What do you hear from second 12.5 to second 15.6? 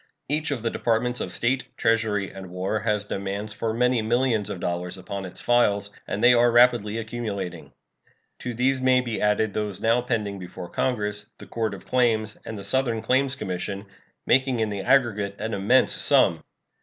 the Southern Claims Commission, making in the aggregate an